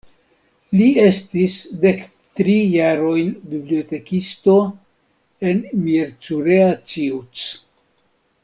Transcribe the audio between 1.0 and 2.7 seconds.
estis dektri